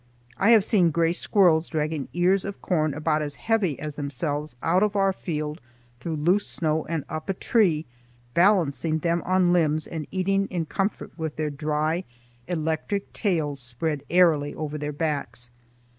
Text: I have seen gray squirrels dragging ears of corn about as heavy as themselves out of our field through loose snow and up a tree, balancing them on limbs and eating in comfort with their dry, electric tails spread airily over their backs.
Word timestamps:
I 0.39 0.49
have 0.49 0.63
seen 0.65 0.89
gray 0.89 1.13
squirrels 1.13 1.69
dragging 1.69 2.07
ears 2.11 2.43
of 2.43 2.59
corn 2.59 2.95
about 2.95 3.21
as 3.21 3.35
heavy 3.35 3.79
as 3.79 3.97
themselves 3.97 4.55
out 4.63 4.81
of 4.81 4.95
our 4.95 5.13
field 5.13 5.61
through 5.99 6.15
loose 6.15 6.47
snow 6.47 6.87
and 6.87 7.05
up 7.07 7.29
a 7.29 7.35
tree, 7.35 7.85
balancing 8.33 8.97
them 8.97 9.21
on 9.27 9.53
limbs 9.53 9.85
and 9.85 10.07
eating 10.09 10.47
in 10.47 10.65
comfort 10.65 11.11
with 11.19 11.35
their 11.35 11.51
dry, 11.51 12.03
electric 12.47 13.13
tails 13.13 13.59
spread 13.59 14.01
airily 14.09 14.55
over 14.55 14.75
their 14.79 14.91
backs. 14.91 15.51